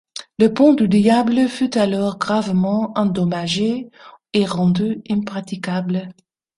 [0.39, 3.87] Le pont du Diable fut alors gravement endommagé
[4.33, 6.09] et rendu impraticable.